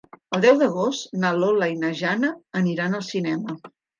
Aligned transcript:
El 0.35 0.39
deu 0.45 0.55
d'agost 0.61 1.11
na 1.25 1.33
Lola 1.41 1.69
i 1.75 1.77
na 1.83 1.93
Jana 2.01 2.33
aniran 2.63 3.01
al 3.01 3.07
cinema. 3.13 3.59